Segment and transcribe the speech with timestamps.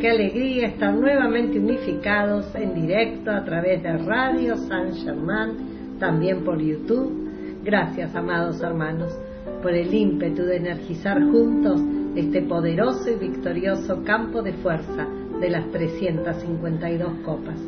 [0.00, 6.60] qué alegría estar nuevamente unificados en directo a través de Radio San Germán, también por
[6.60, 7.60] YouTube.
[7.64, 9.12] Gracias, amados hermanos,
[9.60, 11.80] por el ímpetu de energizar juntos
[12.14, 15.04] este poderoso y victorioso campo de fuerza
[15.40, 17.58] de las 352 copas.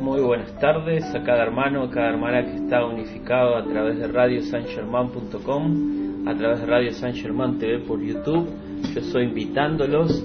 [0.00, 4.08] Muy buenas tardes a cada hermano, a cada hermana que está unificado a través de
[4.08, 8.46] radiosangerman.com, a través de Radio San Germán TV por YouTube.
[8.94, 10.24] Yo estoy invitándolos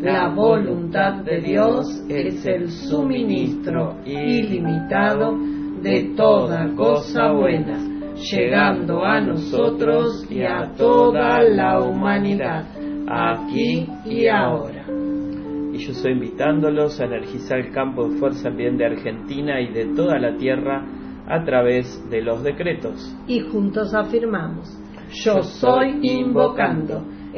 [0.00, 5.36] La voluntad de Dios es el suministro ilimitado
[5.82, 7.78] de toda cosa buena,
[8.14, 12.64] llegando a nosotros y a toda la humanidad,
[13.08, 14.86] aquí y ahora
[15.78, 19.94] y yo estoy invitándolos a energizar el campo de fuerza bien de Argentina y de
[19.94, 20.84] toda la tierra
[21.26, 23.14] a través de los decretos.
[23.26, 24.76] Y juntos afirmamos,
[25.24, 27.04] yo soy invocando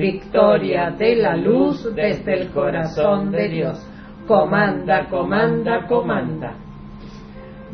[0.00, 3.86] Victoria de la luz desde el corazón de Dios.
[4.26, 6.54] Comanda, comanda, comanda.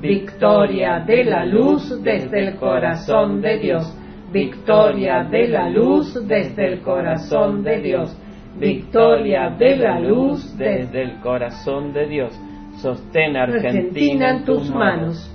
[0.01, 3.97] Victoria de la luz desde el corazón de Dios.
[4.33, 8.17] Victoria de la luz desde el corazón de Dios.
[8.59, 12.33] Victoria de la luz desde el corazón de Dios.
[12.83, 15.33] Sostén Argentina en tus manos.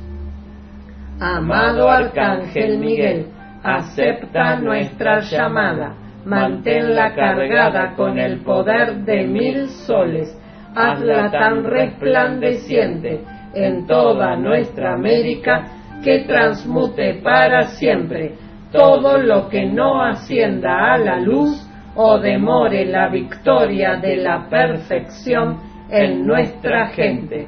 [1.21, 3.27] Amado Arcángel Miguel,
[3.63, 10.37] acepta nuestra llamada, manténla cargada con el poder de mil soles,
[10.75, 13.21] hazla tan resplandeciente
[13.53, 15.65] en toda nuestra América
[16.03, 18.35] que transmute para siempre
[18.71, 25.57] todo lo que no ascienda a la luz o demore la victoria de la perfección
[25.89, 27.47] en nuestra gente.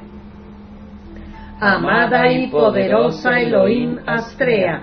[1.60, 4.82] Amada y poderosa Elohim Astrea,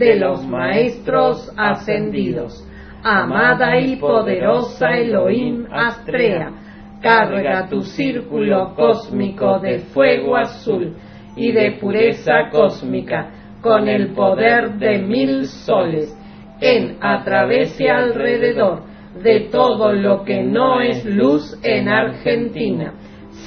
[0.00, 2.66] de los maestros ascendidos.
[3.04, 6.50] Amada y poderosa Elohim Astrea,
[7.02, 10.96] carga tu círculo cósmico de fuego azul
[11.36, 13.30] y de pureza cósmica
[13.60, 16.16] con el poder de mil soles
[16.62, 18.82] en, a través y alrededor
[19.22, 22.94] de todo lo que no es luz en Argentina.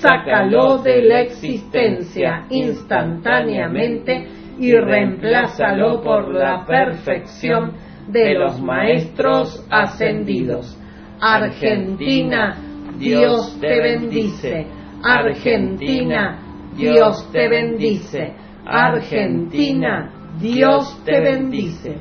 [0.01, 4.27] Sácalo de la existencia instantáneamente
[4.60, 7.74] y reemplázalo por la perfección
[8.07, 10.77] de los maestros ascendidos.
[11.19, 12.57] Argentina,
[12.98, 14.67] Dios te bendice.
[15.03, 16.39] Argentina,
[16.75, 18.33] Dios te bendice.
[18.65, 21.98] Argentina, Dios te bendice.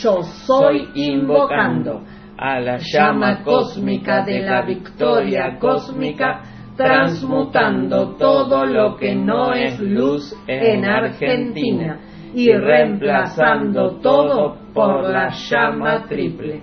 [0.00, 2.02] Yo soy invocando
[2.38, 6.42] a la llama cósmica de la victoria cósmica,
[6.76, 11.98] transmutando todo lo que no es luz en Argentina
[12.34, 16.62] y reemplazando todo por la llama triple.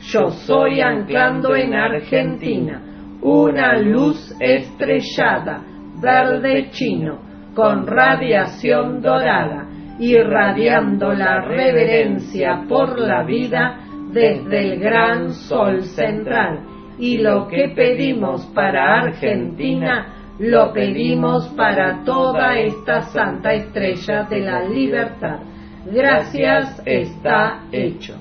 [0.00, 2.82] Yo soy anclando en Argentina
[3.20, 5.62] una luz estrellada,
[6.00, 7.18] verde chino,
[7.54, 9.66] con radiación dorada,
[9.98, 13.80] irradiando la reverencia por la vida
[14.12, 16.75] desde el gran sol central.
[16.98, 24.62] Y lo que pedimos para Argentina, lo pedimos para toda esta santa estrella de la
[24.64, 25.40] libertad.
[25.86, 28.14] Gracias está hecho.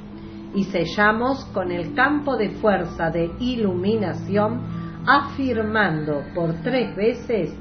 [0.53, 4.61] Y sellamos con el campo de fuerza de iluminación,
[5.05, 7.57] afirmando por tres veces,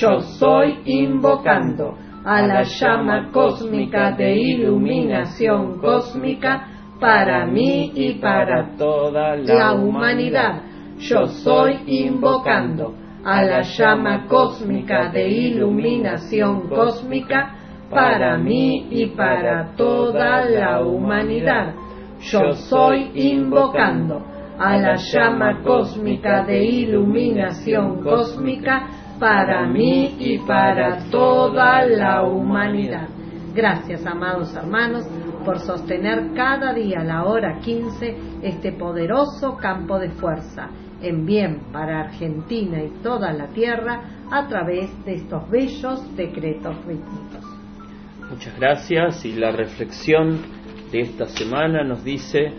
[0.00, 6.73] yo soy invocando a la llama cósmica de iluminación cósmica
[7.04, 10.62] para mí y para toda la humanidad.
[11.00, 17.56] Yo soy invocando a la llama cósmica de iluminación cósmica
[17.90, 21.74] para mí y para toda la humanidad.
[22.20, 24.22] Yo soy invocando
[24.58, 28.88] a la llama cósmica de iluminación cósmica
[29.20, 33.08] para mí y para toda la humanidad.
[33.54, 35.06] Gracias, amados hermanos,
[35.44, 40.70] por sostener cada día a la hora 15 este poderoso campo de fuerza
[41.02, 47.44] en bien para Argentina y toda la tierra a través de estos bellos decretos rítmicos.
[48.30, 50.40] Muchas gracias y la reflexión
[50.90, 52.52] de esta semana nos dice,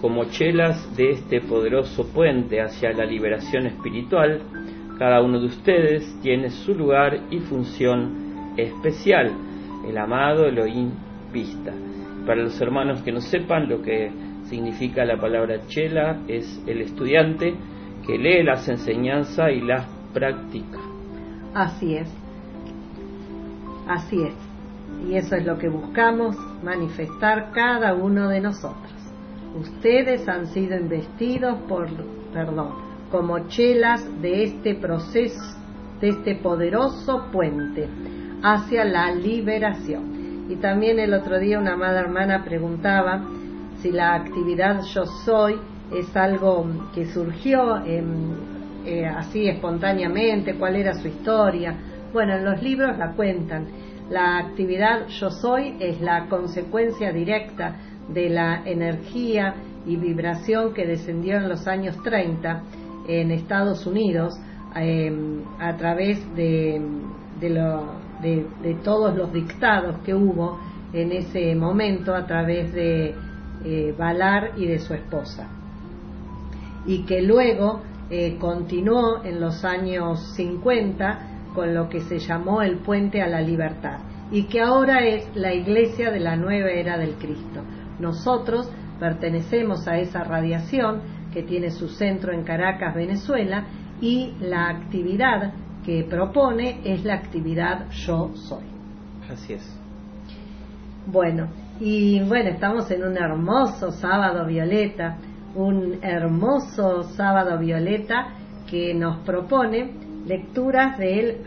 [0.00, 4.40] como chelas de este poderoso puente hacia la liberación espiritual,
[4.98, 9.32] cada uno de ustedes tiene su lugar y función especial,
[9.88, 10.90] el amado Elohim
[11.32, 11.72] Vista.
[12.26, 14.10] Para los hermanos que no sepan lo que
[14.44, 17.54] significa la palabra chela, es el estudiante
[18.06, 20.78] que lee las enseñanzas y las practica.
[21.54, 22.08] Así es,
[23.88, 24.34] así es.
[25.08, 28.92] Y eso es lo que buscamos manifestar cada uno de nosotros.
[29.58, 31.88] Ustedes han sido investidos por,
[32.32, 32.70] perdón,
[33.10, 35.58] como chelas de este proceso,
[36.00, 37.88] de este poderoso puente
[38.42, 40.23] hacia la liberación.
[40.48, 43.24] Y también el otro día una amada hermana preguntaba
[43.80, 45.58] si la actividad yo soy
[45.92, 51.76] es algo que surgió eh, así espontáneamente, cuál era su historia.
[52.12, 53.66] Bueno, en los libros la cuentan.
[54.10, 57.76] La actividad yo soy es la consecuencia directa
[58.08, 59.54] de la energía
[59.86, 62.62] y vibración que descendió en los años 30
[63.08, 64.34] en Estados Unidos
[64.76, 66.80] em, a través de,
[67.40, 67.50] de,
[68.82, 70.58] todos los dictados que hubo
[70.92, 73.14] en ese momento a través de
[73.64, 75.48] eh, Valar y de su esposa
[76.86, 81.18] y que luego eh, continuó en los años 50
[81.54, 84.00] con lo que se llamó el puente a la libertad
[84.30, 87.62] y que ahora es la iglesia de la nueva era del Cristo.
[88.00, 91.00] Nosotros pertenecemos a esa radiación
[91.32, 93.64] que tiene su centro en Caracas, Venezuela,
[94.00, 95.52] y la actividad
[95.84, 98.64] que propone es la actividad yo soy.
[99.30, 99.80] Así es.
[101.06, 101.48] Bueno,
[101.80, 105.18] y bueno, estamos en un hermoso sábado violeta
[105.54, 108.28] un hermoso sábado violeta
[108.68, 109.92] que nos propone
[110.26, 111.44] lecturas de él,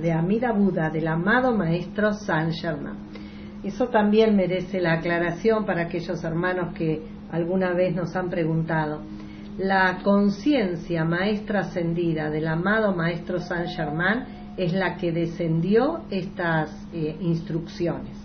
[0.00, 2.96] de Amida Buda, del amado maestro Saint Germain.
[3.62, 9.02] Eso también merece la aclaración para aquellos hermanos que alguna vez nos han preguntado.
[9.58, 14.24] La conciencia maestra ascendida del amado maestro Saint Germain
[14.56, 18.16] es la que descendió estas eh, instrucciones.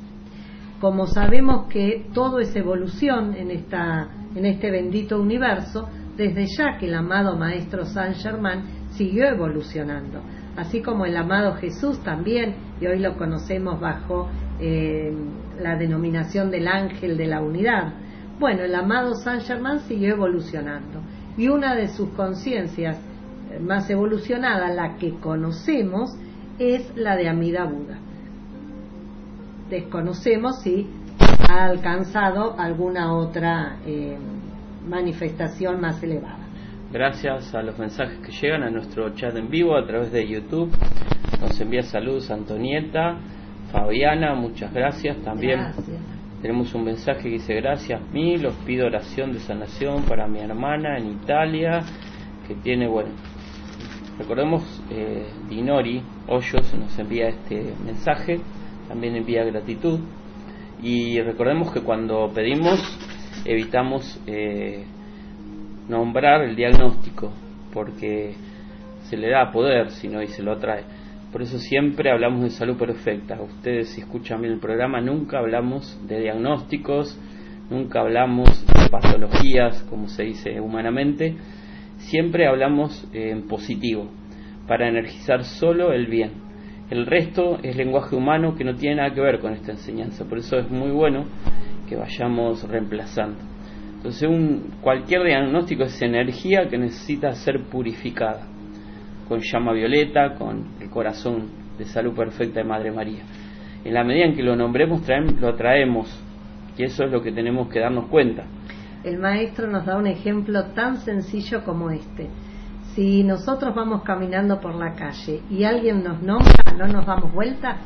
[0.80, 6.88] Como sabemos que todo es evolución en esta en este bendito universo, desde ya que
[6.88, 10.22] el amado Maestro Saint Germain siguió evolucionando,
[10.58, 14.30] así como el amado Jesús también, y hoy lo conocemos bajo
[14.60, 15.14] eh,
[15.62, 17.94] la denominación del ángel de la unidad.
[18.40, 21.02] Bueno, el amado Saint Germain siguió evolucionando,
[21.38, 22.98] y una de sus conciencias
[23.52, 26.18] eh, más evolucionada, la que conocemos,
[26.60, 27.98] es la de Amida Buda.
[29.70, 30.88] Desconocemos si
[31.50, 34.18] ha alcanzado alguna otra eh,
[34.88, 36.40] manifestación más elevada.
[36.92, 40.72] Gracias a los mensajes que llegan a nuestro chat en vivo a través de YouTube.
[41.42, 43.18] Nos envía saludos Antonieta,
[43.72, 45.18] Fabiana, muchas gracias.
[45.18, 45.60] También
[46.42, 50.98] tenemos un mensaje que dice gracias mil, os pido oración de sanación para mi hermana
[50.98, 51.82] en Italia,
[52.48, 53.12] que tiene, bueno,
[54.18, 58.40] recordemos, eh, Dinori Hoyos nos envía este mensaje,
[58.88, 60.00] también envía gratitud.
[60.82, 62.80] Y recordemos que cuando pedimos
[63.46, 64.84] evitamos eh,
[65.88, 67.32] nombrar el diagnóstico
[67.74, 68.36] porque
[69.04, 70.84] se le da poder si no y se lo atrae
[71.36, 73.42] Por eso siempre hablamos de salud perfecta.
[73.42, 77.20] Ustedes si escuchan bien el programa, nunca hablamos de diagnósticos,
[77.70, 81.36] nunca hablamos de patologías, como se dice humanamente,
[81.98, 84.08] siempre hablamos en positivo,
[84.66, 86.32] para energizar solo el bien.
[86.90, 90.38] El resto es lenguaje humano que no tiene nada que ver con esta enseñanza, por
[90.38, 91.26] eso es muy bueno
[91.90, 93.40] que vayamos reemplazando.
[93.98, 98.55] Entonces un, cualquier diagnóstico es energía que necesita ser purificada,
[99.28, 103.24] con llama violeta, con el corazón de salud perfecta de Madre María.
[103.84, 105.02] En la medida en que lo nombremos,
[105.40, 106.08] lo traemos,
[106.78, 108.44] y eso es lo que tenemos que darnos cuenta.
[109.04, 112.28] El maestro nos da un ejemplo tan sencillo como este.
[112.96, 117.78] Si nosotros vamos caminando por la calle y alguien nos nombra, no nos damos vuelta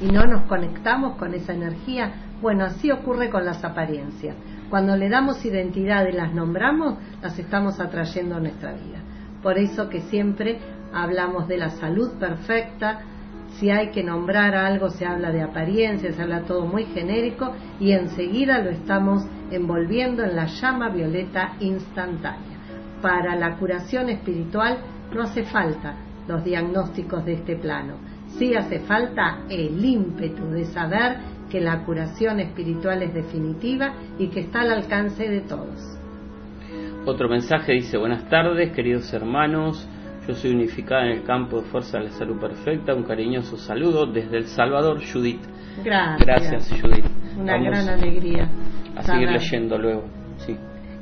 [0.00, 4.36] y no nos conectamos con esa energía, bueno, así ocurre con las apariencias.
[4.70, 9.00] Cuando le damos identidad y las nombramos, las estamos atrayendo a nuestra vida.
[9.42, 10.58] Por eso que siempre
[10.92, 13.00] hablamos de la salud perfecta,
[13.58, 17.92] si hay que nombrar algo se habla de apariencia, se habla todo muy genérico y
[17.92, 22.58] enseguida lo estamos envolviendo en la llama violeta instantánea.
[23.02, 24.78] Para la curación espiritual
[25.14, 25.96] no hace falta
[26.28, 27.94] los diagnósticos de este plano,
[28.38, 31.16] sí hace falta el ímpetu de saber
[31.50, 35.98] que la curación espiritual es definitiva y que está al alcance de todos.
[37.06, 39.88] Otro mensaje dice, buenas tardes queridos hermanos,
[40.28, 42.94] yo soy unificada en el campo de fuerza de la salud perfecta.
[42.94, 45.40] Un cariñoso saludo desde El Salvador, Judith.
[45.82, 46.26] Gracias.
[46.26, 47.06] Gracias, Judith.
[47.38, 48.50] Una gran alegría.
[48.94, 50.04] A seguir leyendo luego.
[50.36, 50.54] Sí.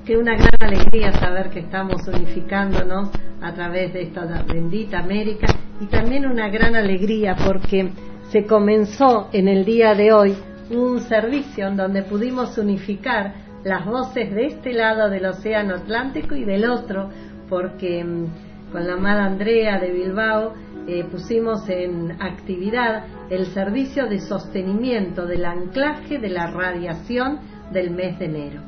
[0.04, 3.10] Que una gran alegría saber que estamos unificándonos
[3.42, 5.48] a través de esta bendita América
[5.80, 7.90] y también una gran alegría porque
[8.28, 10.36] se comenzó en el día de hoy
[10.70, 13.34] un servicio en donde pudimos unificar
[13.64, 17.10] las voces de este lado del Océano Atlántico y del otro,
[17.48, 20.54] porque mm, con la amada Andrea de Bilbao
[20.86, 27.40] eh, pusimos en actividad el servicio de sostenimiento del anclaje de la radiación
[27.72, 28.60] del mes de enero.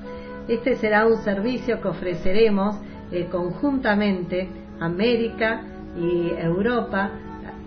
[0.49, 2.77] Este será un servicio que ofreceremos
[3.13, 4.49] eh, conjuntamente
[4.81, 5.63] América
[5.97, 7.11] y Europa,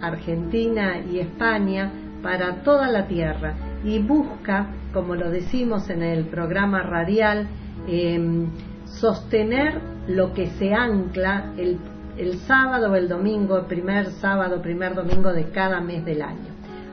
[0.01, 1.91] Argentina y España
[2.21, 7.47] para toda la Tierra y busca, como lo decimos en el programa radial,
[7.87, 8.47] em,
[8.85, 11.77] sostener lo que se ancla, el
[12.17, 16.51] el sábado o el domingo, el primer sábado, primer domingo de cada mes del año,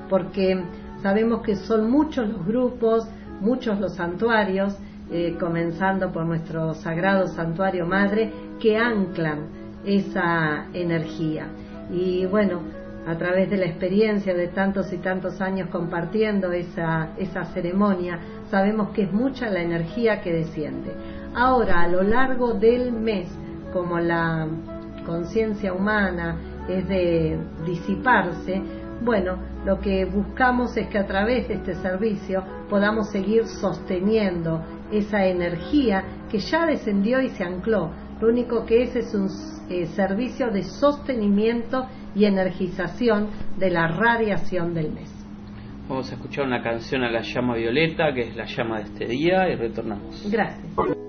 [0.09, 0.63] porque
[1.03, 3.09] sabemos que son muchos los grupos,
[3.41, 4.77] muchos los santuarios,
[5.11, 9.47] eh, comenzando por nuestro sagrado santuario madre, que anclan
[9.85, 11.47] esa energía.
[11.91, 12.61] Y bueno,
[13.07, 18.19] a través de la experiencia de tantos y tantos años compartiendo esa, esa ceremonia,
[18.51, 20.93] sabemos que es mucha la energía que desciende.
[21.35, 23.29] Ahora, a lo largo del mes,
[23.73, 24.47] como la
[25.09, 26.37] conciencia humana
[26.69, 28.63] es de disiparse,
[29.01, 35.25] bueno, lo que buscamos es que a través de este servicio podamos seguir sosteniendo esa
[35.25, 37.91] energía que ya descendió y se ancló.
[38.21, 39.29] Lo único que es es un
[39.71, 45.15] eh, servicio de sostenimiento y energización de la radiación del mes.
[45.89, 49.07] Vamos a escuchar una canción a la llama violeta, que es la llama de este
[49.07, 50.29] día, y retornamos.
[50.31, 51.08] Gracias.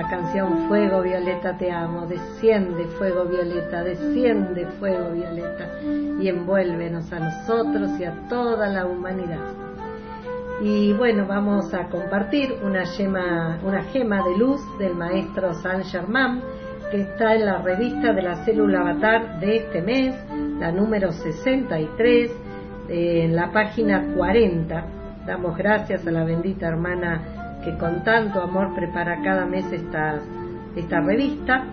[0.00, 5.68] Hermosa canción, Fuego Violeta te amo, desciende Fuego Violeta, desciende Fuego Violeta
[6.20, 9.40] y envuélvenos a nosotros y a toda la humanidad.
[10.62, 16.40] Y bueno, vamos a compartir una gema, una gema de luz del maestro Saint Germain
[16.90, 20.14] que está en la revista de la célula avatar de este mes,
[20.58, 22.30] la número 63,
[22.88, 24.84] en la página 40.
[25.26, 30.20] Damos gracias a la bendita hermana que con tanto amor prepara cada mes esta,
[30.76, 31.64] esta revista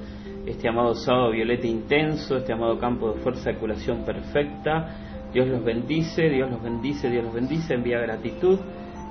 [0.47, 4.97] este amado sábado violeta intenso, este amado campo de fuerza de curación perfecta,
[5.31, 8.59] Dios los bendice, Dios los bendice, Dios los bendice, envía gratitud,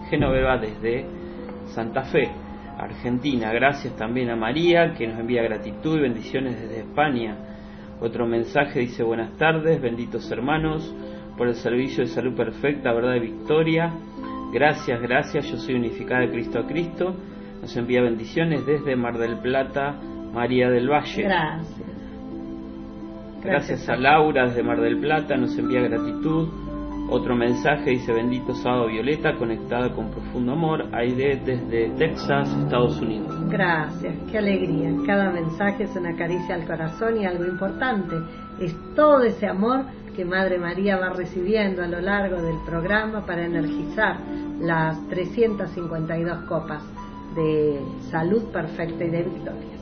[0.09, 1.05] Genoveva desde
[1.67, 2.27] Santa Fe,
[2.75, 7.37] Argentina, gracias también a María que nos envía gratitud y bendiciones desde España.
[7.99, 10.91] Otro mensaje dice buenas tardes, benditos hermanos,
[11.37, 13.93] por el servicio de salud perfecta, verdad y victoria.
[14.53, 17.15] Gracias, gracias, yo soy unificada de Cristo a Cristo.
[17.61, 19.95] Nos envía bendiciones desde Mar del Plata,
[20.33, 21.23] María del Valle.
[21.23, 21.91] Gracias.
[23.43, 26.49] Gracias, a Laura desde Mar del Plata, nos envía gratitud.
[27.09, 33.49] Otro mensaje dice bendito sábado Violeta, conectada con profundo amor, Aide desde Texas, Estados Unidos.
[33.49, 34.91] Gracias, qué alegría.
[35.05, 38.15] Cada mensaje es una caricia al corazón y algo importante.
[38.61, 43.45] Es todo ese amor que Madre María va recibiendo a lo largo del programa para
[43.45, 44.17] energizar
[44.59, 46.83] las 352 copas
[47.35, 49.81] de salud perfecta y de victorias.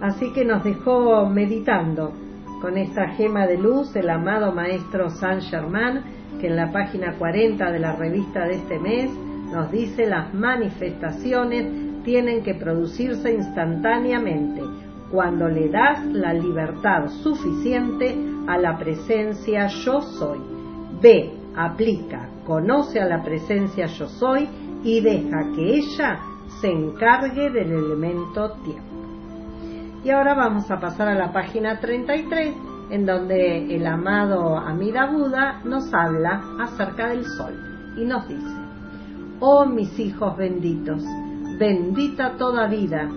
[0.00, 2.12] Así que nos dejó meditando
[2.60, 6.00] con esta gema de luz el amado Maestro Saint Germain,
[6.40, 9.10] que en la página 40 de la revista de este mes
[9.52, 14.62] nos dice las manifestaciones tienen que producirse instantáneamente
[15.10, 20.38] cuando le das la libertad suficiente a la presencia yo soy.
[21.00, 21.38] B.
[21.54, 24.48] Aplica, conoce a la presencia yo soy
[24.82, 26.20] y deja que ella
[26.60, 28.92] se encargue del elemento tiempo.
[30.04, 32.54] Y ahora vamos a pasar a la página 33,
[32.90, 37.54] en donde el amado Amida Buda nos habla acerca del sol
[37.96, 38.56] y nos dice,
[39.40, 41.02] Oh mis hijos benditos,
[41.58, 43.08] bendita toda vida,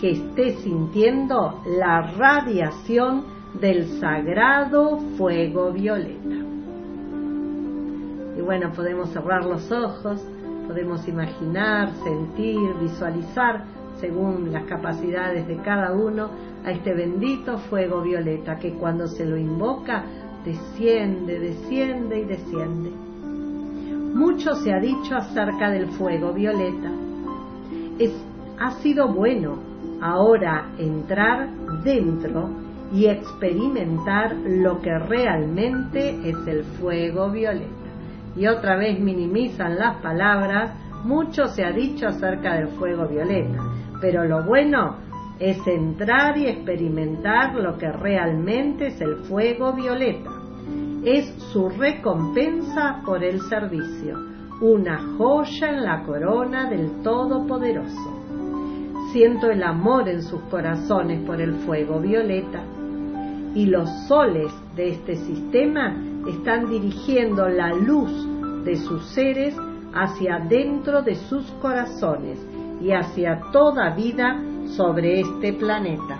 [0.00, 6.36] que esté sintiendo la radiación del sagrado fuego violeta.
[8.36, 10.20] Y bueno, podemos cerrar los ojos,
[10.66, 13.64] podemos imaginar, sentir, visualizar,
[14.00, 16.30] según las capacidades de cada uno,
[16.64, 20.04] a este bendito fuego violeta que cuando se lo invoca,
[20.44, 22.90] desciende, desciende y desciende.
[24.14, 26.90] Mucho se ha dicho acerca del fuego violeta.
[27.98, 28.12] Es,
[28.58, 29.58] ha sido bueno
[30.00, 31.48] ahora entrar
[31.84, 37.70] dentro y experimentar lo que realmente es el fuego violeta.
[38.36, 40.72] Y otra vez minimizan las palabras,
[41.04, 43.58] mucho se ha dicho acerca del fuego violeta,
[44.00, 44.96] pero lo bueno
[45.38, 50.30] es entrar y experimentar lo que realmente es el fuego violeta.
[51.04, 54.18] Es su recompensa por el servicio,
[54.60, 58.24] una joya en la corona del Todopoderoso
[59.14, 62.64] siento el amor en sus corazones por el fuego violeta.
[63.54, 65.94] Y los soles de este sistema
[66.28, 68.10] están dirigiendo la luz
[68.64, 69.54] de sus seres
[69.92, 72.38] hacia dentro de sus corazones
[72.80, 74.42] y hacia toda vida
[74.76, 76.18] sobre este planeta.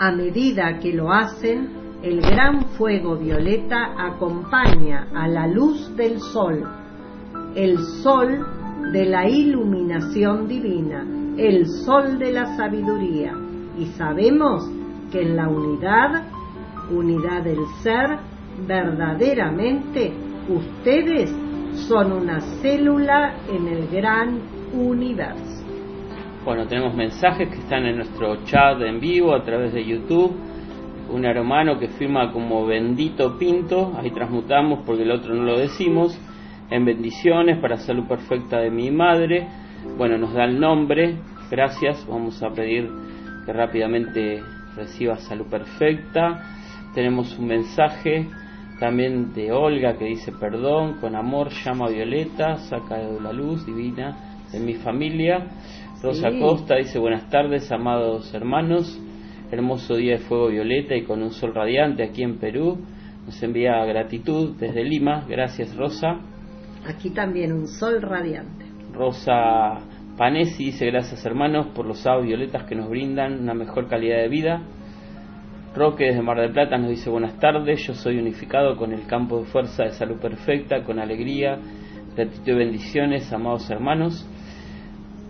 [0.00, 6.64] A medida que lo hacen, el gran fuego violeta acompaña a la luz del sol,
[7.54, 8.44] el sol
[8.92, 13.32] de la iluminación divina, el sol de la sabiduría.
[13.78, 14.68] Y sabemos
[15.14, 16.24] que en la unidad,
[16.90, 18.18] unidad del ser,
[18.66, 20.12] verdaderamente
[20.48, 21.32] ustedes
[21.86, 24.40] son una célula en el gran
[24.72, 25.64] universo.
[26.44, 30.34] Bueno, tenemos mensajes que están en nuestro chat en vivo a través de YouTube.
[31.12, 36.18] Un hermano que firma como Bendito Pinto, ahí transmutamos porque el otro no lo decimos.
[36.70, 39.46] En bendiciones para salud perfecta de mi madre.
[39.96, 41.18] Bueno, nos da el nombre.
[41.52, 42.04] Gracias.
[42.08, 42.90] Vamos a pedir
[43.46, 44.42] que rápidamente
[44.76, 46.42] reciba salud perfecta.
[46.94, 48.28] Tenemos un mensaje
[48.78, 53.64] también de Olga que dice perdón, con amor llama a Violeta, saca de la luz
[53.66, 54.16] divina
[54.52, 55.46] de mi familia.
[56.02, 59.00] Rosa Costa dice buenas tardes, amados hermanos,
[59.50, 62.78] hermoso día de fuego violeta y con un sol radiante aquí en Perú.
[63.24, 66.20] Nos envía gratitud desde Lima, gracias Rosa.
[66.86, 68.66] Aquí también un sol radiante.
[68.92, 69.78] Rosa
[70.16, 74.28] Panesi dice gracias hermanos por los sábados violetas que nos brindan una mejor calidad de
[74.28, 74.62] vida.
[75.74, 79.40] Roque desde Mar del Plata nos dice buenas tardes, yo soy unificado con el campo
[79.40, 81.58] de fuerza de salud perfecta, con alegría,
[82.14, 84.24] gratitud y bendiciones, amados hermanos.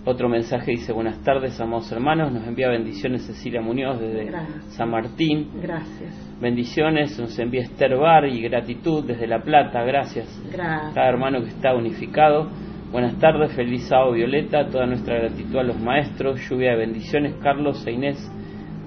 [0.04, 4.32] Otro mensaje dice buenas tardes, amados hermanos, nos envía bendiciones Cecilia Muñoz desde
[4.72, 5.48] San Martín.
[5.62, 6.36] Gracias.
[6.42, 10.28] Bendiciones, nos envía Esther Bar y gratitud desde La Plata, gracias.
[10.52, 10.92] Gracias.
[10.92, 12.50] Cada hermano que está unificado.
[12.90, 17.84] Buenas tardes, feliz sábado Violeta, toda nuestra gratitud a los maestros, lluvia de bendiciones, Carlos
[17.86, 18.30] e Inés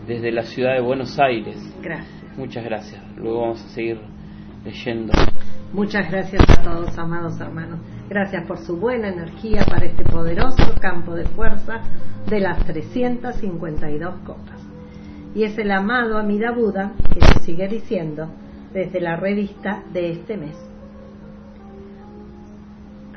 [0.07, 1.57] desde la ciudad de Buenos Aires.
[1.81, 2.37] Gracias.
[2.37, 3.01] Muchas gracias.
[3.17, 3.99] Luego vamos a seguir
[4.63, 5.11] leyendo.
[5.73, 7.79] Muchas gracias a todos, amados hermanos.
[8.09, 11.81] Gracias por su buena energía para este poderoso campo de fuerza
[12.29, 14.61] de las 352 copas.
[15.35, 18.29] Y es el amado Amida Buda que nos sigue diciendo
[18.73, 20.55] desde la revista de este mes.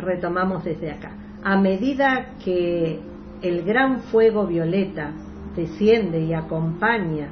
[0.00, 1.12] Retomamos desde acá.
[1.42, 3.00] A medida que
[3.42, 5.12] el gran fuego violeta
[5.56, 7.28] desciende y acompaña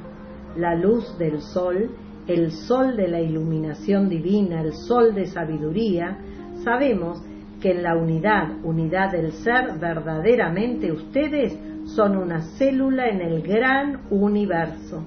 [0.55, 1.91] la luz del sol,
[2.27, 6.17] el sol de la iluminación divina, el sol de sabiduría,
[6.63, 7.21] sabemos
[7.61, 14.01] que en la unidad, unidad del ser, verdaderamente ustedes son una célula en el gran
[14.09, 15.03] universo.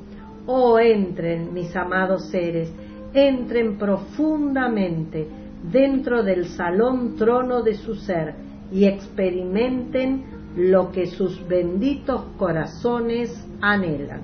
[0.46, 2.72] Oh, entren, mis amados seres,
[3.14, 5.28] entren profundamente
[5.70, 8.34] dentro del salón trono de su ser
[8.72, 10.24] y experimenten
[10.56, 14.20] lo que sus benditos corazones anhelan.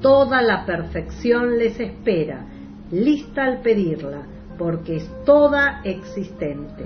[0.00, 2.46] Toda la perfección les espera,
[2.90, 4.22] lista al pedirla,
[4.58, 6.84] porque es toda existente.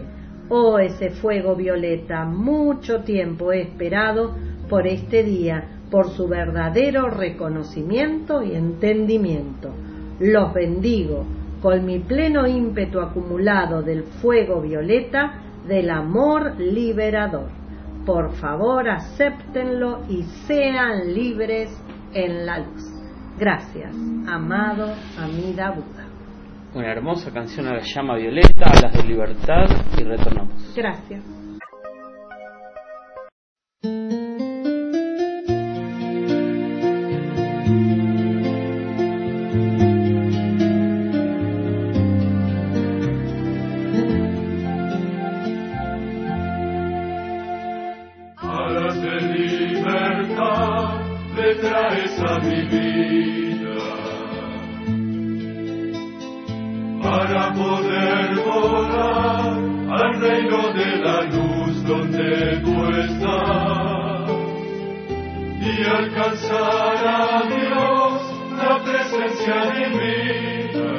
[0.49, 4.35] Oh, ese fuego violeta, mucho tiempo he esperado
[4.69, 9.71] por este día, por su verdadero reconocimiento y entendimiento.
[10.21, 11.25] Los bendigo
[11.65, 17.49] con mi pleno ímpetu acumulado del fuego violeta del amor liberador.
[18.05, 21.71] Por favor, acéptenlo y sean libres
[22.13, 22.83] en la luz.
[23.39, 23.97] Gracias,
[24.29, 26.05] amado Amida Buda.
[26.75, 29.65] Una hermosa canción a la llama violeta, a las de libertad
[29.99, 30.75] y retornamos.
[30.77, 31.25] Gracias.
[57.55, 59.59] Poder volar
[59.91, 64.31] al reino de la luz donde tú estás.
[65.61, 68.13] Y alcanzar a Dios
[68.59, 70.91] la presencia divina.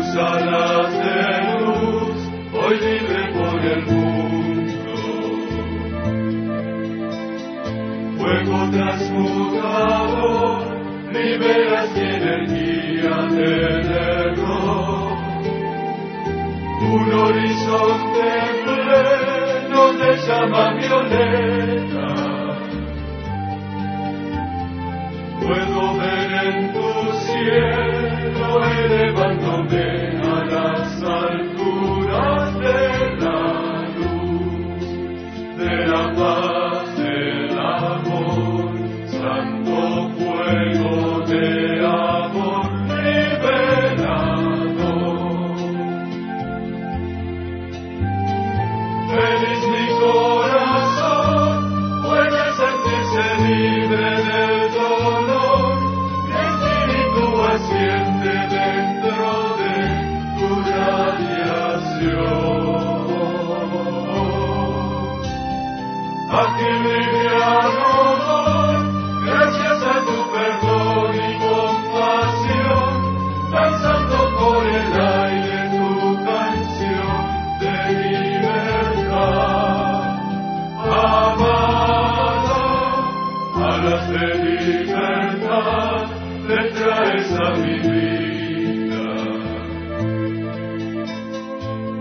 [0.09, 1.21] tus alas de
[1.59, 2.17] luz,
[2.51, 4.93] voy libre por el mundo.
[8.17, 10.57] Fuego transmutador,
[11.13, 15.17] liberas mi energía del error.
[16.81, 18.29] Un horizonte
[18.63, 22.07] pleno de llama violeta.
[25.41, 26.89] Puedo ver en tu
[27.25, 29.98] cielo elevándome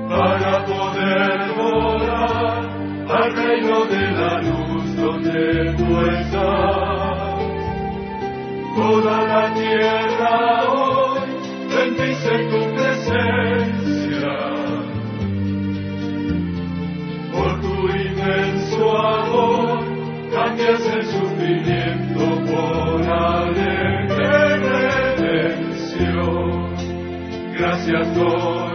[0.09, 2.59] para poder volar
[3.09, 5.89] al reino de la luz donde tú.
[8.77, 11.21] Toda la tierra hoy
[11.83, 12.11] en ti
[27.89, 28.68] Gracias doy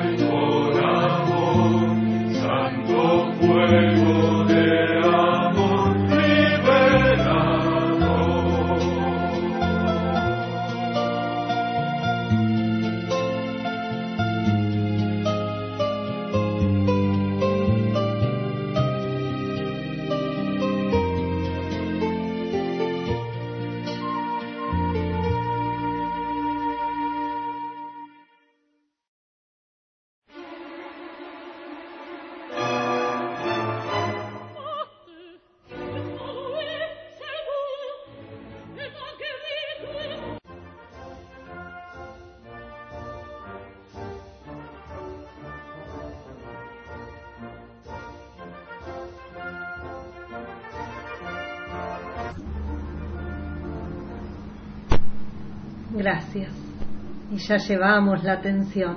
[57.48, 58.96] ya llevamos la atención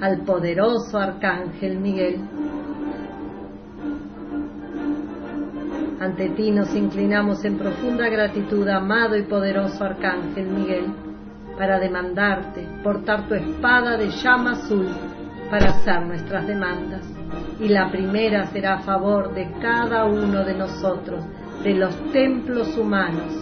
[0.00, 2.20] al poderoso Arcángel Miguel.
[6.00, 10.86] Ante ti nos inclinamos en profunda gratitud, amado y poderoso Arcángel Miguel,
[11.58, 14.88] para demandarte, portar tu espada de llama azul
[15.50, 17.02] para hacer nuestras demandas.
[17.58, 21.24] Y la primera será a favor de cada uno de nosotros,
[21.64, 23.34] de los templos humanos,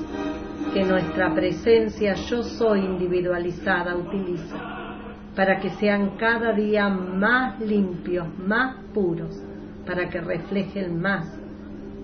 [0.77, 4.59] que nuestra presencia yo soy individualizada utiliza,
[5.35, 9.43] para que sean cada día más limpios, más puros,
[9.87, 11.35] para que reflejen más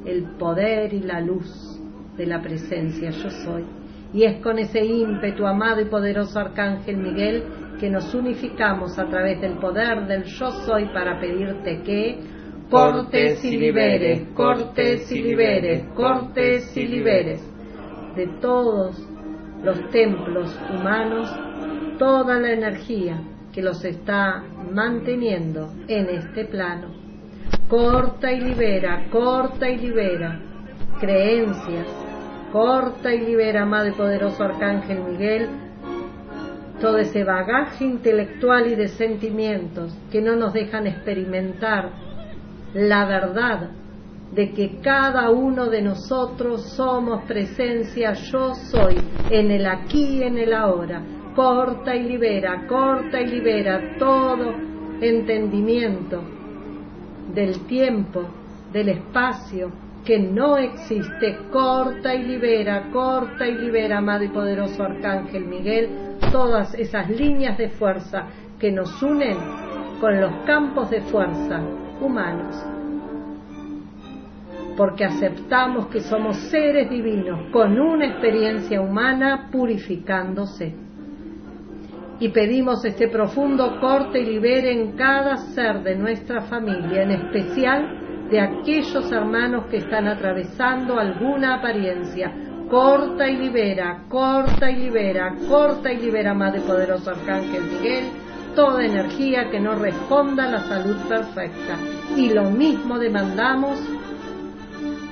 [0.06, 1.78] el poder y la luz
[2.16, 3.66] de la presencia yo soy.
[4.14, 7.44] Y es con ese ímpetu, amado y poderoso Arcángel Miguel,
[7.78, 12.20] que nos unificamos a través del poder del yo soy para pedirte que
[12.70, 17.51] cortes y liberes, cortes y liberes, cortes y liberes
[18.16, 18.96] de todos
[19.62, 21.30] los templos humanos
[21.98, 23.20] toda la energía
[23.52, 24.42] que los está
[24.72, 26.88] manteniendo en este plano.
[27.68, 30.40] Corta y libera, corta y libera
[31.00, 31.88] creencias,
[32.52, 35.48] corta y libera, amado y poderoso Arcángel Miguel,
[36.80, 41.90] todo ese bagaje intelectual y de sentimientos que no nos dejan experimentar
[42.74, 43.70] la verdad
[44.32, 48.96] de que cada uno de nosotros somos presencia yo soy
[49.30, 51.02] en el aquí y en el ahora.
[51.34, 54.54] Corta y libera, corta y libera todo
[55.00, 56.22] entendimiento
[57.34, 58.24] del tiempo,
[58.72, 59.70] del espacio
[60.04, 61.36] que no existe.
[61.50, 67.68] Corta y libera, corta y libera, amado y poderoso Arcángel Miguel, todas esas líneas de
[67.68, 68.26] fuerza
[68.58, 69.36] que nos unen
[70.00, 71.60] con los campos de fuerza
[72.00, 72.81] humanos
[74.76, 80.74] porque aceptamos que somos seres divinos con una experiencia humana purificándose.
[82.20, 88.28] Y pedimos este profundo corte y libere en cada ser de nuestra familia, en especial
[88.30, 92.32] de aquellos hermanos que están atravesando alguna apariencia.
[92.70, 98.04] Corta y libera, corta y libera, corta y libera, Madre Poderoso Arcángel Miguel,
[98.54, 101.76] toda energía que no responda a la salud perfecta.
[102.16, 103.78] Y lo mismo demandamos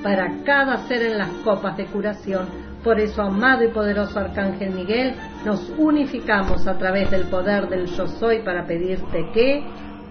[0.03, 2.47] para cada ser en las copas de curación.
[2.83, 5.13] Por eso, amado y poderoso Arcángel Miguel,
[5.45, 9.63] nos unificamos a través del poder del yo soy para pedirte que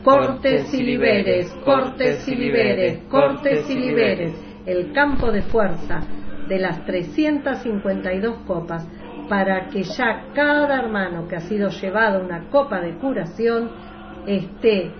[0.05, 4.33] cortes y liberes, cortes y liberes, cortes y liberes
[4.67, 6.01] el campo de fuerza
[6.49, 8.87] de las 352 copas
[9.29, 13.71] para que ya cada hermano que ha sido llevado una copa de curación
[14.27, 14.93] esté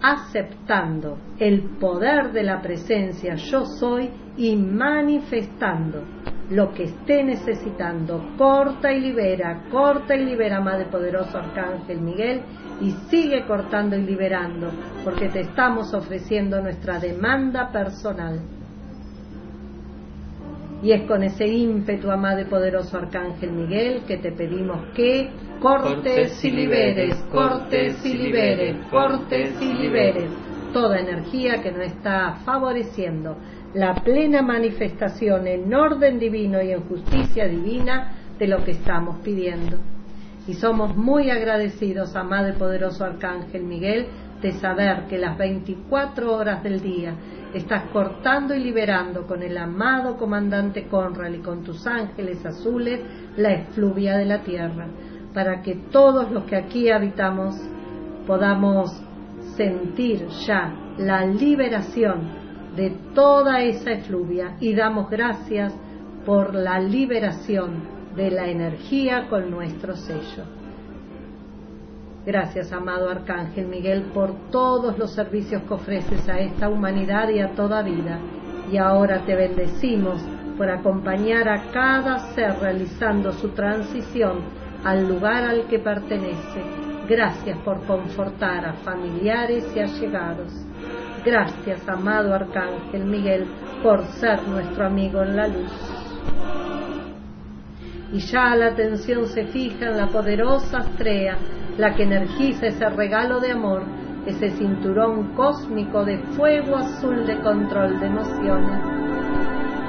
[0.00, 6.02] aceptando el poder de la presencia yo soy y manifestando
[6.50, 8.34] lo que esté necesitando.
[8.36, 12.42] Corta y libera, corta y libera, Madre Poderoso Arcángel Miguel,
[12.80, 14.70] y sigue cortando y liberando,
[15.04, 18.40] porque te estamos ofreciendo nuestra demanda personal.
[20.82, 25.30] Y es con ese ímpetu, amado y poderoso Arcángel Miguel, que te pedimos que
[25.60, 30.30] cortes y liberes, cortes y liberes, cortes y liberes
[30.72, 33.36] toda energía que no está favoreciendo
[33.74, 39.78] la plena manifestación en orden divino y en justicia divina de lo que estamos pidiendo.
[40.46, 44.08] Y somos muy agradecidos, amado y poderoso Arcángel Miguel,
[44.42, 47.14] de saber que las 24 horas del día
[47.54, 53.00] estás cortando y liberando con el amado comandante Conral y con tus ángeles azules
[53.36, 54.88] la efluvia de la tierra,
[55.32, 57.54] para que todos los que aquí habitamos
[58.26, 58.90] podamos
[59.56, 62.41] sentir ya la liberación
[62.76, 65.72] de toda esa efluvia y damos gracias
[66.24, 67.82] por la liberación
[68.16, 70.44] de la energía con nuestro sello.
[72.24, 77.54] Gracias, amado Arcángel Miguel, por todos los servicios que ofreces a esta humanidad y a
[77.54, 78.20] toda vida.
[78.70, 80.22] Y ahora te bendecimos
[80.56, 84.38] por acompañar a cada ser realizando su transición
[84.84, 86.62] al lugar al que pertenece.
[87.08, 90.52] Gracias por confortar a familiares y allegados.
[91.24, 93.46] Gracias, amado Arcángel Miguel,
[93.80, 95.70] por ser nuestro amigo en la luz.
[98.12, 101.36] Y ya la atención se fija en la poderosa Astrea,
[101.78, 103.84] la que energiza ese regalo de amor,
[104.26, 108.80] ese cinturón cósmico de fuego azul de control de emociones.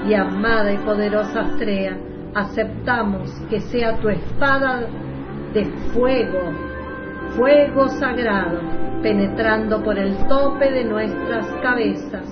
[0.07, 1.97] Y amada y poderosa Astrea,
[2.35, 4.87] aceptamos que sea tu espada
[5.53, 6.72] de fuego,
[7.35, 8.59] fuego sagrado,
[9.01, 12.27] penetrando por el tope de nuestras cabezas,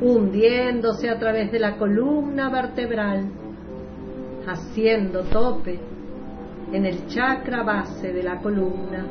[0.00, 3.30] hundiéndose a través de la columna vertebral,
[4.46, 5.80] haciendo tope
[6.72, 9.06] en el chakra base de la columna.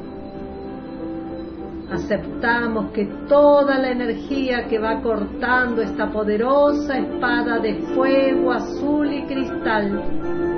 [1.92, 9.24] Aceptamos que toda la energía que va cortando esta poderosa espada de fuego azul y
[9.24, 10.57] cristal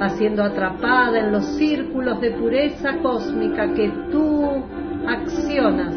[0.00, 4.62] va siendo atrapada en los círculos de pureza cósmica que tú
[5.06, 5.94] accionas,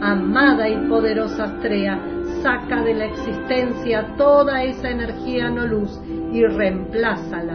[0.00, 2.00] amada y poderosa Astrea,
[2.42, 6.00] saca de la existencia toda esa energía no luz
[6.32, 7.54] y reemplázala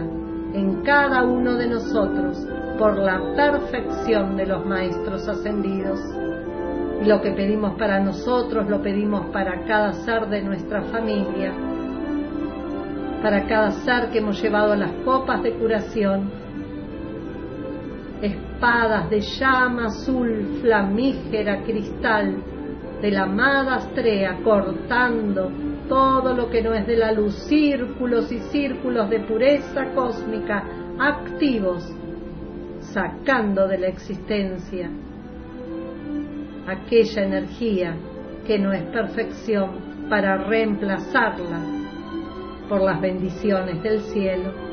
[0.54, 2.44] en cada uno de nosotros
[2.78, 6.00] por la perfección de los maestros ascendidos.
[7.02, 11.52] Y lo que pedimos para nosotros lo pedimos para cada ser de nuestra familia,
[13.22, 16.30] para cada ser que hemos llevado las copas de curación.
[18.22, 22.36] Espadas de llama azul, flamígera, cristal,
[23.00, 25.50] de la amada Astrea, cortando
[25.88, 30.64] todo lo que no es de la luz, círculos y círculos de pureza cósmica
[30.98, 31.90] activos,
[32.80, 34.90] sacando de la existencia
[36.66, 37.96] aquella energía
[38.46, 41.79] que no es perfección para reemplazarla
[42.70, 44.70] por las bendiciones del cielo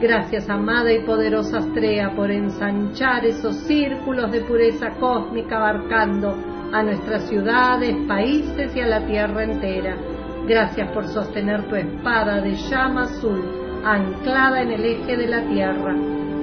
[0.00, 6.36] Gracias, amada y poderosa Astrea, por ensanchar esos círculos de pureza cósmica abarcando
[6.72, 9.96] a nuestras ciudades, países y a la tierra entera.
[10.46, 13.42] Gracias por sostener tu espada de llama azul
[13.84, 15.96] anclada en el eje de la tierra,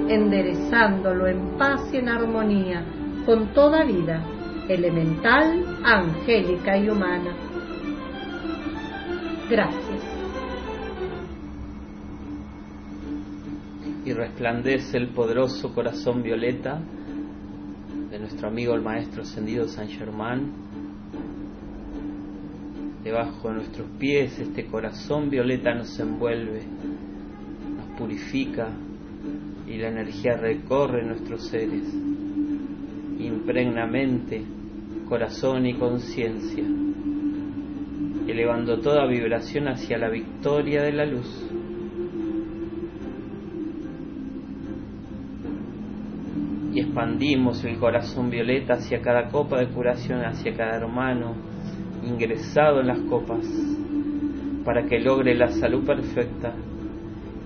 [0.08, 2.84] enderezándolo en paz y en armonía
[3.24, 4.22] con toda vida,
[4.68, 7.30] elemental, angélica y humana.
[9.48, 9.85] Gracias.
[14.06, 16.80] Y resplandece el poderoso corazón violeta
[18.08, 20.52] de nuestro amigo el Maestro Ascendido San Germán.
[23.02, 26.62] Debajo de nuestros pies este corazón violeta nos envuelve,
[27.76, 28.68] nos purifica
[29.66, 31.92] y la energía recorre nuestros seres,
[33.18, 34.44] impregnamente
[35.08, 36.64] corazón y conciencia,
[38.28, 41.55] elevando toda vibración hacia la victoria de la luz.
[46.76, 51.34] Y expandimos el corazón violeta hacia cada copa de curación, hacia cada hermano
[52.04, 53.46] ingresado en las copas,
[54.62, 56.52] para que logre la salud perfecta.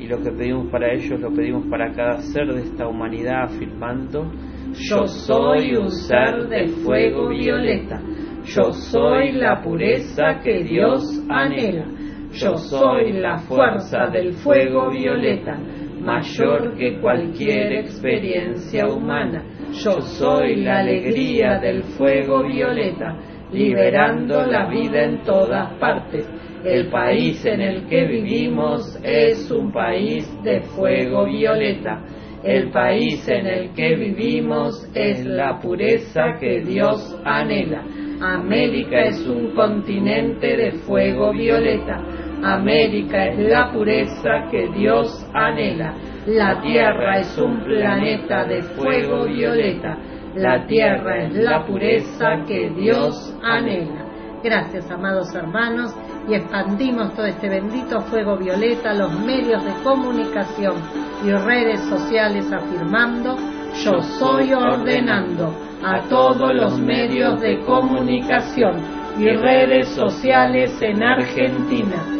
[0.01, 4.33] Y lo que pedimos para ellos lo pedimos para cada ser de esta humanidad, afirmando,
[4.73, 8.03] yo soy un ser de fuego violeta,
[8.45, 11.87] yo soy la pureza que Dios anhela,
[12.33, 15.57] yo soy la fuerza del fuego violeta
[16.01, 19.45] mayor que cualquier experiencia humana.
[19.73, 23.17] Yo soy la alegría del fuego violeta,
[23.53, 26.29] liberando la vida en todas partes.
[26.65, 32.03] El país en el que vivimos es un país de fuego violeta.
[32.43, 37.85] El país en el que vivimos es la pureza que Dios anhela.
[38.21, 42.03] América es un continente de fuego violeta.
[42.43, 45.95] América es la pureza que Dios anhela.
[46.27, 49.97] La Tierra es un planeta de fuego violeta.
[50.35, 54.07] La Tierra es la pureza que Dios anhela.
[54.43, 55.95] Gracias, amados hermanos,
[56.27, 60.77] y expandimos todo este bendito fuego violeta a los medios de comunicación
[61.23, 63.37] y redes sociales afirmando,
[63.85, 68.77] yo soy ordenando a todos los medios de comunicación
[69.19, 72.20] y redes sociales en Argentina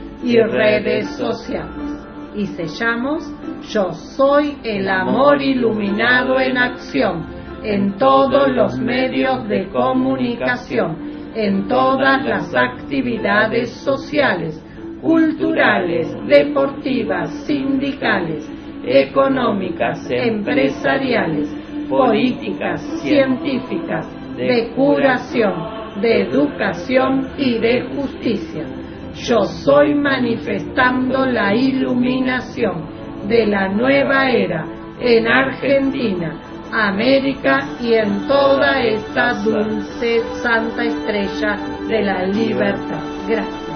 [0.23, 1.99] y redes sociales.
[2.35, 3.29] Y sellamos,
[3.69, 10.97] yo soy el amor iluminado en acción en todos los medios de comunicación,
[11.35, 14.61] en todas las actividades sociales,
[15.01, 18.49] culturales, deportivas, sindicales,
[18.83, 21.49] económicas, empresariales,
[21.89, 24.07] políticas, científicas,
[24.37, 28.80] de curación, de educación y de justicia.
[29.15, 32.89] Yo soy manifestando la iluminación
[33.27, 34.65] de la nueva era
[34.99, 36.39] en Argentina
[36.71, 41.57] América y en toda esta dulce santa estrella
[41.87, 43.03] de la libertad.
[43.27, 43.70] Gracias.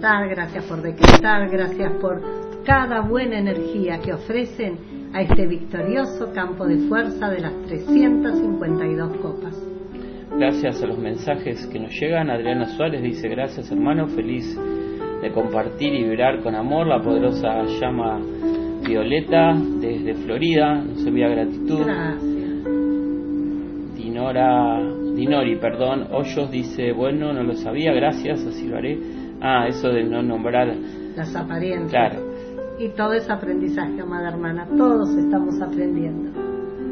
[0.00, 2.22] Gracias por decretar, gracias por
[2.64, 9.62] cada buena energía que ofrecen a este victorioso campo de fuerza de las 352 copas.
[10.38, 14.56] Gracias a los mensajes que nos llegan, Adriana Suárez dice gracias hermano, feliz
[15.20, 18.20] de compartir y vibrar con amor la poderosa llama
[18.86, 21.84] violeta desde Florida, nos envía gratitud.
[21.84, 22.30] Gracias.
[23.96, 24.80] Dinora,
[25.14, 28.98] Dinori, perdón, Hoyos dice, bueno, no lo sabía, gracias, así lo haré.
[29.40, 30.74] Ah, eso de no nombrar.
[31.16, 31.90] Las apariencias.
[31.90, 32.30] Claro.
[32.78, 34.66] Y todo es aprendizaje, amada hermana.
[34.76, 36.30] Todos estamos aprendiendo.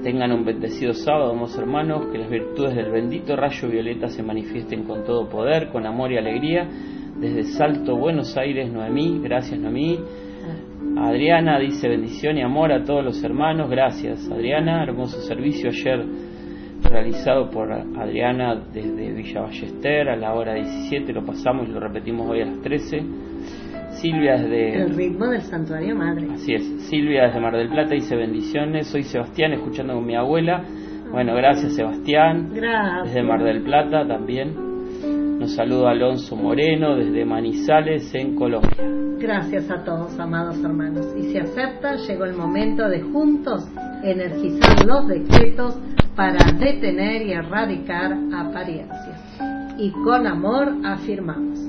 [0.03, 2.07] Tengan un bendecido sábado, amados hermanos.
[2.13, 6.19] Que las virtudes del bendito rayo violeta se manifiesten con todo poder, con amor y
[6.19, 6.69] alegría.
[7.19, 9.21] Desde Salto, Buenos Aires, Noemí.
[9.23, 9.99] Gracias, Noemí.
[10.97, 11.09] Ah.
[11.09, 13.69] Adriana dice bendición y amor a todos los hermanos.
[13.71, 14.85] Gracias, Adriana.
[14.85, 16.28] Hermoso servicio ayer
[16.89, 22.29] realizado por Adriana desde Villa Ballester a la hora 17, lo pasamos y lo repetimos
[22.29, 23.03] hoy a las 13.
[24.01, 24.83] Silvia desde...
[24.83, 26.29] El ritmo del santuario madre.
[26.33, 30.65] Así es, Silvia desde Mar del Plata dice bendiciones, soy Sebastián escuchando con mi abuela.
[31.11, 32.51] Bueno, gracias Sebastián.
[32.55, 33.15] Gracias.
[33.15, 34.69] Desde Mar del Plata también.
[35.39, 38.71] Nos saluda Alonso Moreno desde Manizales en Colombia.
[39.19, 41.15] Gracias a todos, amados hermanos.
[41.17, 43.69] Y si acepta, llegó el momento de juntos
[44.03, 45.79] energizar los decretos
[46.19, 49.39] para detener y erradicar apariencias.
[49.79, 51.61] Y con amor afirmamos.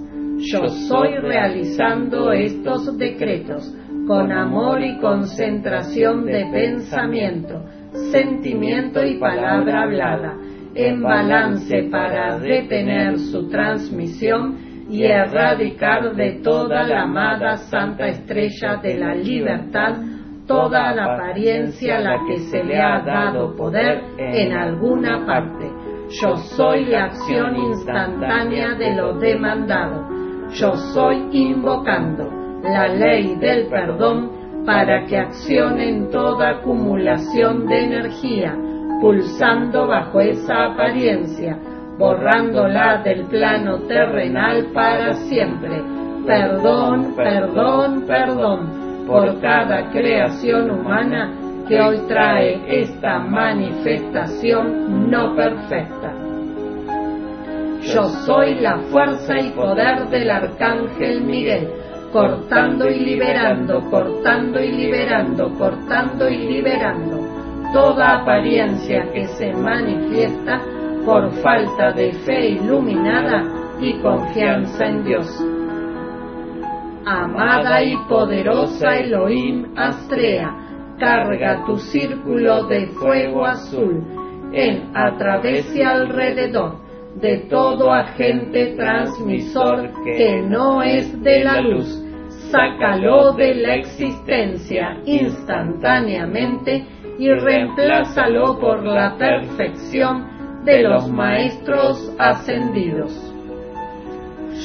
[0.51, 3.71] Yo soy realizando estos decretos
[4.07, 7.63] con amor y concentración de pensamiento,
[8.11, 10.35] sentimiento y palabra hablada,
[10.73, 18.97] en balance para detener su transmisión y erradicar de toda la amada Santa Estrella de
[18.97, 20.08] la Libertad
[20.49, 25.71] toda la apariencia a la que se le ha dado poder en alguna parte.
[26.19, 30.19] Yo soy la acción instantánea de lo demandado
[30.53, 32.27] yo soy invocando
[32.63, 34.31] la ley del perdón
[34.65, 38.57] para que accione en toda acumulación de energía,
[38.99, 41.57] pulsando bajo esa apariencia,
[41.97, 45.83] borrándola del plano terrenal para siempre.
[46.25, 48.78] Perdón, perdón, perdón
[49.09, 51.33] por cada creación humana
[51.67, 56.13] que hoy trae esta manifestación no perfecta.
[57.81, 61.69] Yo soy la fuerza y poder del arcángel Miguel,
[62.13, 67.19] cortando y liberando, cortando y liberando, cortando y liberando
[67.73, 70.61] toda apariencia que se manifiesta
[71.03, 73.43] por falta de fe iluminada
[73.79, 75.58] y confianza en Dios.
[77.05, 80.53] Amada y poderosa Elohim Astrea,
[80.99, 84.03] carga tu círculo de fuego azul
[84.53, 86.77] en a través y alrededor
[87.15, 92.03] de todo agente transmisor que no es de la luz.
[92.51, 96.85] Sácalo de la existencia instantáneamente
[97.19, 103.28] y reemplázalo por la perfección de los maestros ascendidos.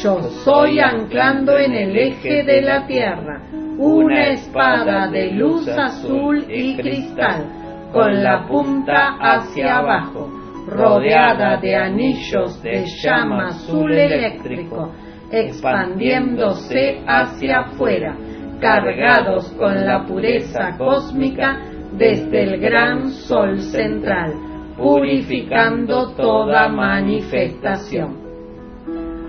[0.03, 3.40] Yo soy anclando en el eje de la tierra
[3.78, 12.62] una espada de luz azul y cristal con la punta hacia abajo rodeada de anillos
[12.62, 14.92] de llama azul eléctrico,
[15.30, 18.16] expandiéndose hacia afuera,
[18.61, 21.61] cargados con la pureza cósmica
[21.92, 24.32] desde el gran sol central,
[24.76, 28.23] purificando toda manifestación.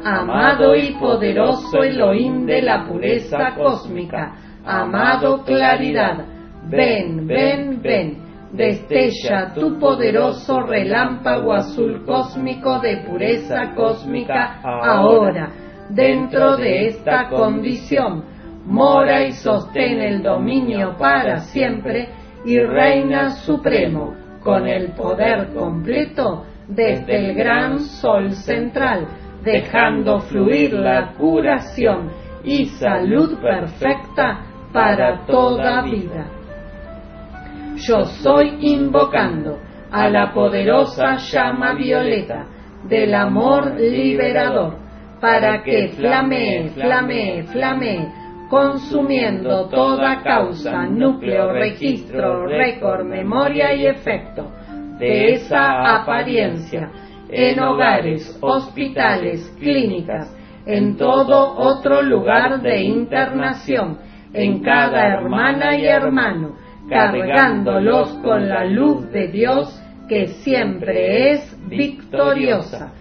[0.08, 6.24] Amado y poderoso Elohim de la pureza cósmica, amado claridad,
[6.70, 8.18] ven, ven, ven.
[8.52, 15.50] Destella tu poderoso relámpago azul cósmico de pureza cósmica ahora,
[15.90, 18.24] dentro de esta condición,
[18.64, 22.10] mora y sostén el dominio para siempre
[22.46, 29.08] y reina supremo con el poder completo desde el gran sol central,
[29.46, 32.12] dejando fluir la curación
[32.44, 34.42] y salud perfecta
[34.74, 36.28] para toda vida.
[37.76, 39.60] Yo soy invocando
[39.92, 42.46] a la poderosa llama violeta
[42.84, 44.78] del amor liberador,
[45.22, 48.12] para que flamee, flamee, flamee,
[48.50, 54.52] consumiendo toda causa, núcleo, registro, récord, memoria y efecto
[55.00, 56.90] de esa apariencia
[57.30, 64.00] en hogares, hospitales, clínicas, en todo otro lugar de internación,
[64.34, 66.56] en cada hermana y hermano,
[66.90, 72.94] cargándolos con la luz de Dios que siempre es victoriosa.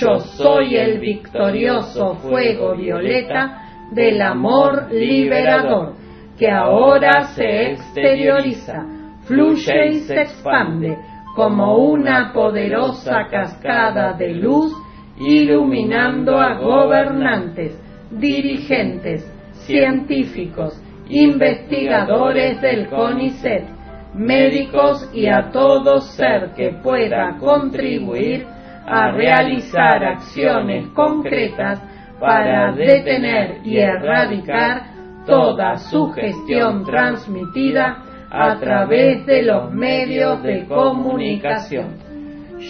[0.00, 3.62] Yo soy el victorioso fuego violeta
[3.92, 5.94] del amor liberador,
[6.38, 8.84] que ahora se exterioriza,
[9.24, 10.96] fluye y se expande
[11.38, 14.72] como una poderosa cascada de luz,
[15.20, 17.80] iluminando a gobernantes,
[18.10, 23.68] dirigentes, científicos, investigadores del CONICET,
[24.14, 28.44] médicos y a todo ser que pueda contribuir
[28.84, 31.80] a realizar acciones concretas
[32.18, 34.86] para detener y erradicar
[35.24, 41.96] toda sugestión transmitida a través de los medios de comunicación.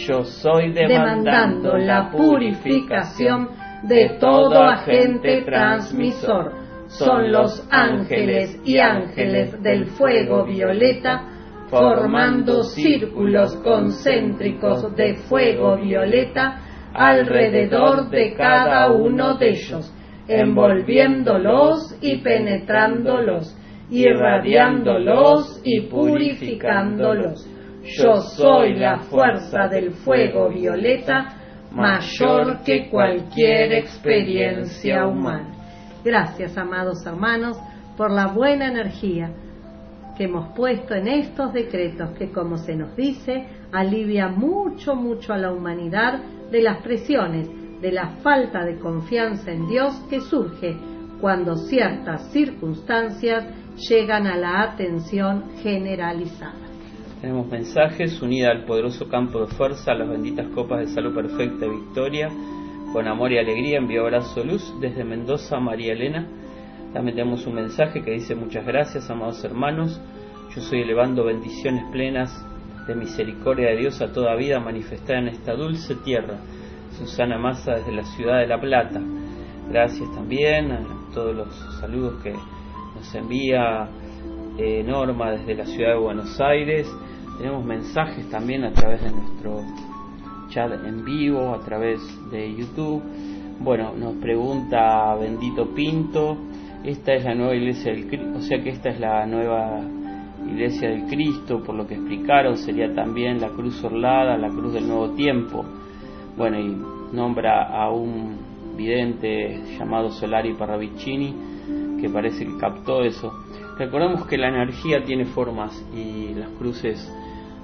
[0.06, 3.48] Yo soy demandando la purificación
[3.82, 6.52] de todo agente transmisor
[6.88, 11.22] son los ángeles y ángeles del fuego violeta
[11.68, 16.61] formando círculos concéntricos de fuego violeta
[16.94, 19.92] alrededor de cada uno de ellos,
[20.26, 23.54] envolviéndolos y penetrándolos,
[23.91, 27.47] irradiándolos y purificándolos.
[27.97, 31.34] Yo soy la fuerza del fuego violeta
[31.72, 35.53] mayor que cualquier experiencia humana.
[36.05, 37.59] Gracias, amados hermanos,
[37.97, 39.30] por la buena energía
[40.16, 45.39] que hemos puesto en estos decretos que, como se nos dice, alivia mucho, mucho a
[45.39, 46.20] la humanidad
[46.51, 47.49] de las presiones,
[47.80, 50.76] de la falta de confianza en Dios que surge
[51.20, 53.45] cuando ciertas circunstancias
[53.79, 56.68] llegan a la atención generalizada.
[57.20, 61.66] Tenemos mensajes, unida al poderoso campo de fuerza, a las benditas copas de salud perfecta
[61.66, 62.29] victoria,
[62.93, 66.26] con amor y alegría envío abrazo luz desde Mendoza, María Elena.
[66.93, 70.01] También tenemos un mensaje que dice muchas gracias, amados hermanos.
[70.55, 72.33] Yo soy elevando bendiciones plenas
[72.87, 76.39] de misericordia de Dios a toda vida manifestada en esta dulce tierra.
[76.97, 79.01] Susana Massa desde la ciudad de La Plata.
[79.70, 80.81] Gracias también a
[81.12, 81.49] todos los
[81.81, 82.33] saludos que
[82.99, 83.88] nos envía
[84.59, 86.88] eh, Norma desde la ciudad de Buenos Aires.
[87.38, 89.61] Tenemos mensajes también a través de nuestro
[90.49, 92.01] chat en vivo, a través
[92.32, 93.01] de YouTube.
[93.61, 96.36] Bueno, nos pregunta Bendito Pinto,
[96.84, 99.80] esta es la nueva iglesia del Cristo, o sea que esta es la nueva
[100.49, 104.88] iglesia del Cristo, por lo que explicaron, sería también la cruz orlada, la cruz del
[104.88, 105.64] nuevo tiempo.
[106.36, 108.38] Bueno, y nombra a un
[108.76, 111.57] vidente llamado Solari Parravicini,
[112.01, 113.32] que parece que captó eso.
[113.78, 117.12] Recordemos que la energía tiene formas y las cruces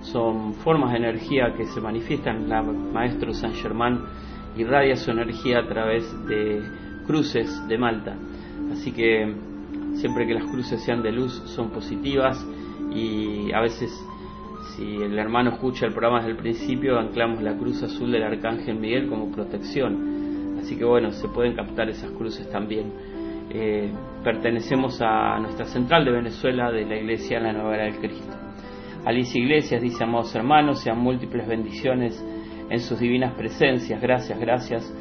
[0.02, 2.48] son formas de energía que se manifiestan.
[2.48, 4.04] La maestro San Germán
[4.56, 6.62] irradia su energía a través de
[7.06, 8.16] cruces de Malta.
[8.72, 9.34] Así que
[9.94, 12.44] siempre que las cruces sean de luz son positivas
[12.92, 13.90] y a veces
[14.76, 18.76] si el hermano escucha el programa desde el principio anclamos la cruz azul del arcángel
[18.76, 20.56] Miguel como protección.
[20.60, 22.92] Así que bueno, se pueden captar esas cruces también.
[23.56, 23.88] Eh,
[24.24, 28.36] pertenecemos a nuestra central de Venezuela de la Iglesia en la Nueva Era del Cristo.
[29.04, 32.20] Alicia Iglesias dice, amados hermanos, sean múltiples bendiciones
[32.68, 34.02] en sus divinas presencias.
[34.02, 34.92] Gracias, gracias.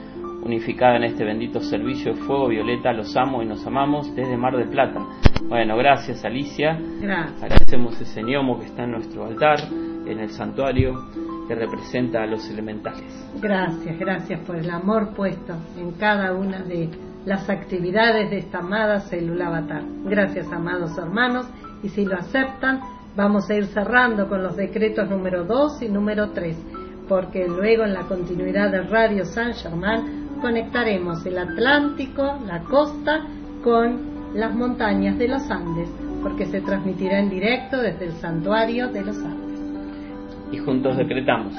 [0.43, 4.55] Unificada en este bendito servicio de fuego violeta, los amo y nos amamos desde Mar
[4.55, 5.01] del Plata.
[5.47, 6.77] Bueno, gracias Alicia.
[7.01, 7.41] Gracias.
[7.41, 9.61] Agradecemos ese ñomo que está en nuestro altar,
[10.05, 10.93] en el santuario,
[11.47, 13.31] que representa a los elementales.
[13.41, 16.89] Gracias, gracias por el amor puesto en cada una de
[17.26, 19.84] las actividades de esta amada célula avatar.
[20.05, 21.47] Gracias, amados hermanos,
[21.82, 22.82] y si lo aceptan,
[23.15, 26.57] Vamos a ir cerrando con los decretos número 2 y número 3,
[27.07, 33.21] porque luego en la continuidad de Radio San Germán conectaremos el Atlántico, la costa,
[33.63, 35.89] con las montañas de los Andes,
[36.24, 39.61] porque se transmitirá en directo desde el santuario de los Andes.
[40.51, 41.53] Y juntos decretamos.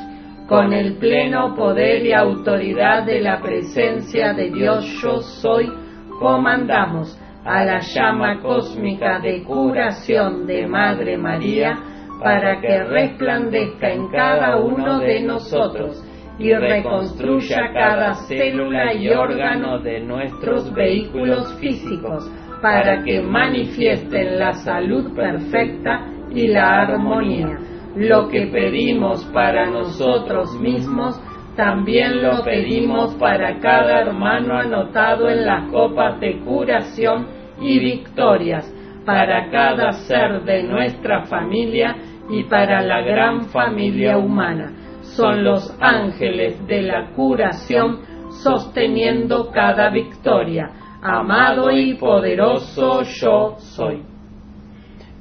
[0.48, 5.72] Con el pleno poder y autoridad de la presencia de Dios yo soy,
[6.20, 11.78] comandamos a la llama cósmica de curación de Madre María
[12.22, 16.04] para que resplandezca en cada uno de nosotros
[16.38, 22.30] y reconstruya cada célula y órgano de nuestros vehículos físicos
[22.60, 27.58] para que manifiesten la salud perfecta y la armonía.
[27.96, 31.20] Lo que pedimos para nosotros mismos,
[31.56, 37.28] también lo pedimos para cada hermano anotado en las copas de curación
[37.60, 38.72] y victorias
[39.06, 41.96] para cada ser de nuestra familia
[42.28, 44.72] y para la gran familia humana.
[45.02, 48.00] Son los ángeles de la curación
[48.42, 50.70] sosteniendo cada victoria.
[51.00, 54.13] Amado y poderoso yo soy.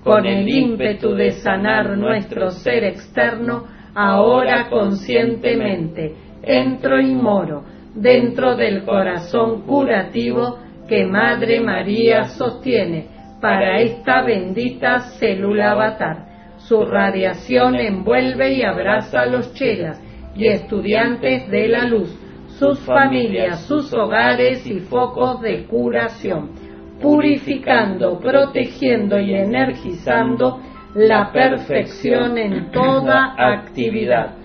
[0.03, 7.63] Con el ímpetu de sanar nuestro ser externo, ahora conscientemente entro y moro
[7.95, 13.07] dentro del corazón curativo que Madre María sostiene
[13.39, 16.25] para esta bendita célula avatar.
[16.57, 20.01] Su radiación envuelve y abraza a los chelas
[20.35, 22.09] y estudiantes de la luz,
[22.59, 26.51] sus familias, sus hogares y focos de curación,
[27.03, 30.61] purificando, protegiendo y energizando
[30.95, 34.35] la perfección en toda actividad.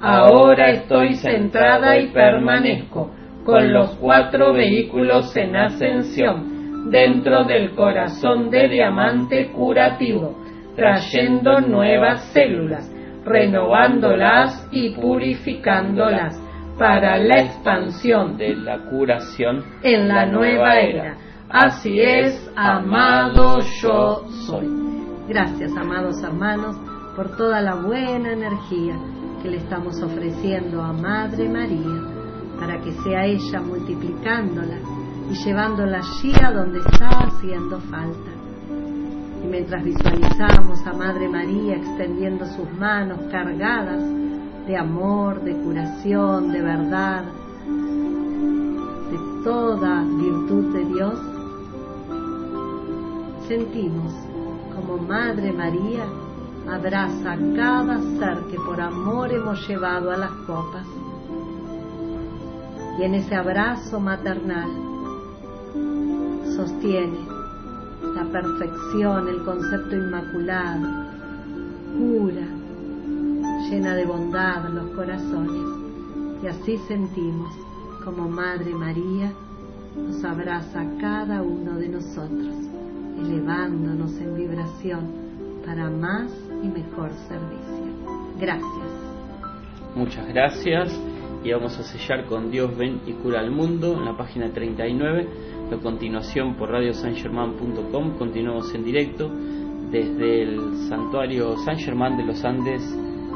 [0.00, 3.10] Ahora estoy centrada y permanezco
[3.44, 10.38] con los cuatro vehículos en ascensión dentro del corazón de diamante curativo,
[10.74, 12.90] trayendo nuevas células,
[13.26, 16.40] renovándolas y purificándolas
[16.78, 21.25] para la expansión de la curación en la nueva era.
[21.48, 24.68] Así es, amado yo soy.
[25.28, 26.76] Gracias, amados hermanos,
[27.14, 28.98] por toda la buena energía
[29.40, 32.02] que le estamos ofreciendo a Madre María
[32.58, 34.78] para que sea ella multiplicándola
[35.30, 38.30] y llevándola allí a donde está haciendo falta.
[39.44, 44.02] Y mientras visualizamos a Madre María extendiendo sus manos cargadas
[44.66, 47.24] de amor, de curación, de verdad,
[49.12, 51.35] de toda virtud de Dios,
[53.48, 54.12] sentimos
[54.74, 56.04] como Madre María
[56.68, 60.86] abraza a cada ser que por amor hemos llevado a las copas.
[62.98, 64.68] Y en ese abrazo maternal
[66.56, 67.18] sostiene
[68.14, 70.88] la perfección, el concepto inmaculado,
[71.98, 72.46] cura,
[73.70, 76.42] llena de bondad los corazones.
[76.42, 77.54] Y así sentimos
[78.04, 79.32] como Madre María
[79.96, 82.54] nos abraza a cada uno de nosotros,
[83.18, 85.26] elevándonos en vibración
[85.64, 87.86] para más y mejor servicio.
[88.38, 89.06] Gracias.
[89.94, 91.00] Muchas gracias
[91.42, 95.28] y vamos a sellar con Dios ven y cura al mundo en la página 39.
[95.72, 99.30] A continuación por radiosangerman.com continuamos en directo
[99.90, 102.82] desde el santuario San Germán de los Andes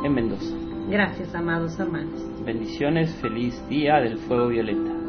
[0.05, 0.55] en Mendoza.
[0.89, 2.21] Gracias, amados hermanos.
[2.45, 5.01] Bendiciones, feliz día del fuego violeta.